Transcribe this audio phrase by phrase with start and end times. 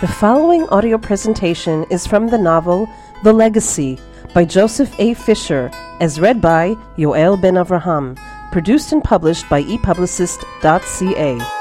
[0.00, 2.88] The following audio presentation is from the novel
[3.24, 3.98] The Legacy
[4.32, 5.14] by Joseph A.
[5.14, 8.16] Fisher, as read by Yoel Ben Avraham,
[8.52, 11.57] produced and published by epublicist.ca.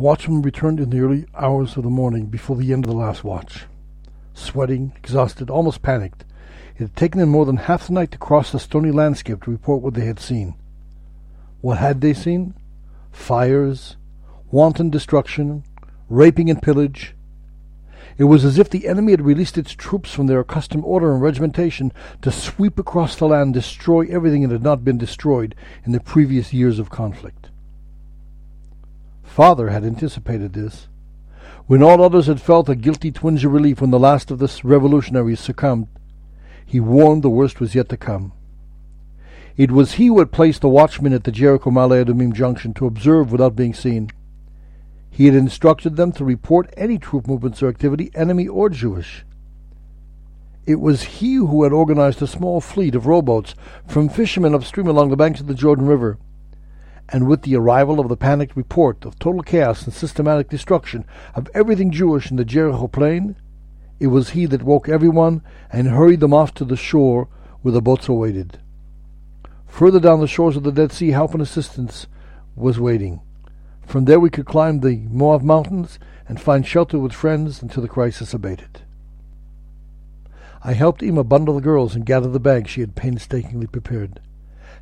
[0.00, 3.22] watchman returned in the early hours of the morning before the end of the last
[3.22, 3.66] watch.
[4.32, 6.24] Sweating, exhausted, almost panicked,
[6.76, 9.50] it had taken them more than half the night to cross the stony landscape to
[9.50, 10.54] report what they had seen.
[11.60, 12.54] What had they seen?
[13.12, 13.96] Fires,
[14.50, 15.64] wanton destruction,
[16.08, 17.14] raping and pillage.
[18.16, 21.20] It was as if the enemy had released its troops from their accustomed order and
[21.20, 26.00] regimentation to sweep across the land, destroy everything that had not been destroyed in the
[26.00, 27.50] previous years of conflict.
[29.30, 30.88] Father had anticipated this.
[31.68, 34.60] When all others had felt a guilty twinge of relief when the last of the
[34.64, 35.86] revolutionaries succumbed,
[36.66, 38.32] he warned the worst was yet to come.
[39.56, 42.86] It was he who had placed the watchmen at the Jericho Ma'ale Adumim junction to
[42.86, 44.10] observe without being seen.
[45.10, 49.24] He had instructed them to report any troop movements or activity, enemy or Jewish.
[50.66, 53.54] It was he who had organized a small fleet of rowboats
[53.86, 56.18] from fishermen upstream along the banks of the Jordan River
[57.12, 61.48] and with the arrival of the panicked report of total chaos and systematic destruction of
[61.54, 63.36] everything Jewish in the Jericho plain,
[63.98, 67.28] it was he that woke everyone and hurried them off to the shore
[67.62, 68.58] where the boats awaited.
[69.66, 72.06] Further down the shores of the Dead Sea, help and assistance
[72.56, 73.20] was waiting.
[73.86, 75.98] From there we could climb the Moab mountains
[76.28, 78.82] and find shelter with friends until the crisis abated.
[80.62, 84.20] I helped Ima bundle the girls and gather the bags she had painstakingly prepared.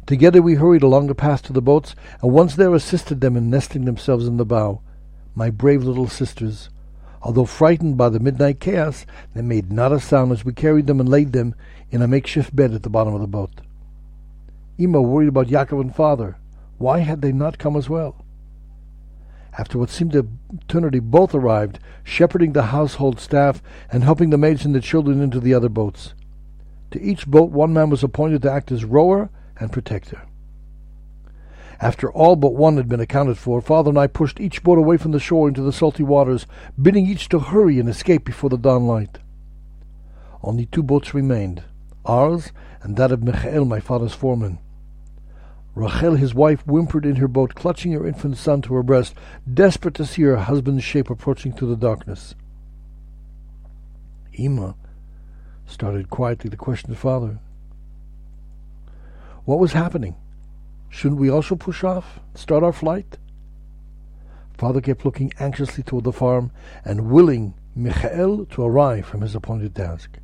[0.08, 3.50] Together we hurried along the path to the boats, and once there assisted them in
[3.50, 4.80] nesting themselves in the bow.
[5.34, 6.70] My brave little sisters.
[7.20, 9.04] Although frightened by the midnight chaos,
[9.34, 11.54] they made not a sound as we carried them and laid them
[11.90, 13.60] in a makeshift bed at the bottom of the boat.
[14.78, 16.38] Ima worried about Yaakov and father.
[16.78, 18.24] Why had they not come as well?
[19.58, 24.74] After what seemed eternity, both arrived, shepherding the household staff and helping the maids and
[24.74, 26.14] the children into the other boats.
[26.92, 30.22] To each boat, one man was appointed to act as rower and protector.
[31.80, 34.96] After all but one had been accounted for, father and I pushed each boat away
[34.96, 36.46] from the shore into the salty waters,
[36.80, 39.18] bidding each to hurry and escape before the dawn light.
[40.42, 41.62] Only two boats remained,
[42.04, 42.52] ours
[42.82, 44.58] and that of Michael, my father's foreman.
[45.74, 49.14] Rachel, his wife, whimpered in her boat, clutching her infant son to her breast,
[49.52, 52.34] desperate to see her husband's shape approaching through the darkness.
[54.32, 54.74] Ima
[55.66, 57.38] started quietly to question the father.
[59.48, 60.14] What was happening?
[60.90, 63.16] Shouldn't we also push off, start our flight?
[64.58, 66.50] Father kept looking anxiously toward the farm
[66.84, 70.18] and willing Michael to arrive from his appointed task.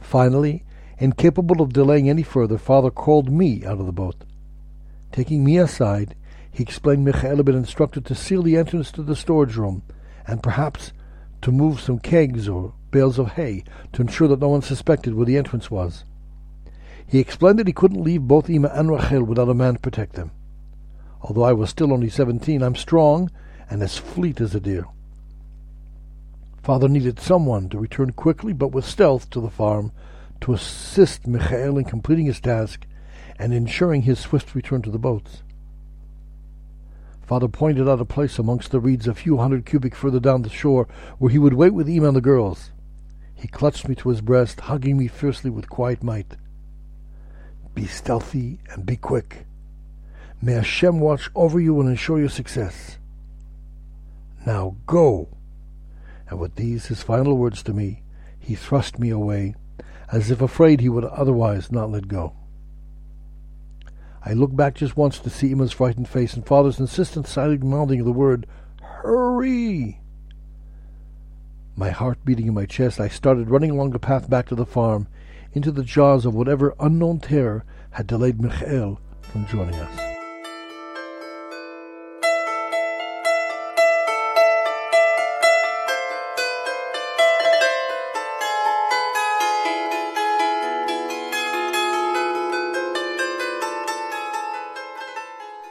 [0.00, 0.64] Finally,
[0.96, 4.24] incapable of delaying any further, Father called me out of the boat.
[5.12, 6.14] Taking me aside,
[6.50, 9.82] he explained Michael had been instructed to seal the entrance to the storage room
[10.26, 10.94] and perhaps
[11.42, 15.26] to move some kegs or bales of hay to ensure that no one suspected where
[15.26, 16.06] the entrance was.
[17.06, 20.14] He explained that he couldn't leave both Ima and Rachel without a man to protect
[20.14, 20.32] them.
[21.20, 23.30] Although I was still only seventeen, I'm strong
[23.70, 24.86] and as fleet as a deer.
[26.62, 29.92] Father needed someone to return quickly but with stealth to the farm
[30.40, 32.86] to assist Michael in completing his task
[33.38, 35.42] and ensuring his swift return to the boats.
[37.22, 40.50] Father pointed out a place amongst the reeds a few hundred cubits further down the
[40.50, 40.86] shore
[41.18, 42.70] where he would wait with Ima and the girls.
[43.34, 46.36] He clutched me to his breast, hugging me fiercely with quiet might.
[47.74, 49.46] Be stealthy and be quick.
[50.40, 52.98] May Hashem watch over you and ensure your success.
[54.46, 55.28] Now go.
[56.28, 58.02] And with these, his final words to me,
[58.38, 59.54] he thrust me away,
[60.12, 62.34] as if afraid he would otherwise not let go.
[64.22, 68.00] I looked back just once to see Ima's frightened face and father's insistent silent mouthing
[68.00, 68.46] of the word,
[68.80, 70.00] Hurry!
[71.76, 74.64] My heart beating in my chest, I started running along the path back to the
[74.64, 75.08] farm,
[75.54, 80.00] into the jaws of whatever unknown terror had delayed Michael from joining us.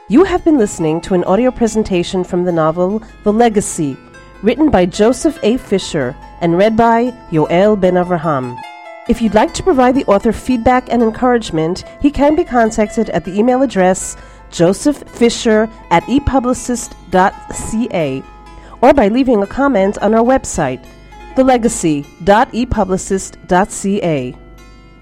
[0.06, 3.96] You have been listening to an audio presentation from the novel The Legacy,
[4.42, 5.56] written by Joseph A.
[5.56, 8.60] Fisher and read by Yoel Ben Avraham.
[9.06, 13.26] If you'd like to provide the author feedback and encouragement, he can be contacted at
[13.26, 14.16] the email address
[14.50, 18.22] joseph fisher at epublicist.ca
[18.80, 20.82] or by leaving a comment on our website,
[21.36, 24.36] thelegacy.epublicist.ca.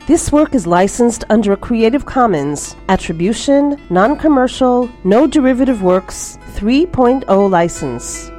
[0.08, 7.48] This work is licensed under a Creative Commons Attribution, Non Commercial, No Derivative Works 3.0
[7.48, 8.31] license.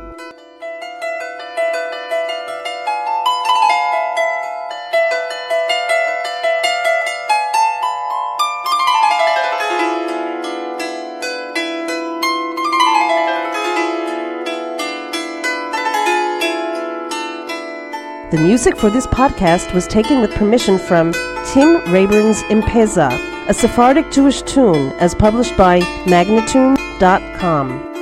[18.33, 21.13] The music for this podcast was taken with permission from
[21.45, 23.11] Tim Rayburn's Impeza,
[23.47, 27.92] a Sephardic Jewish tune as published by Magnatune.com.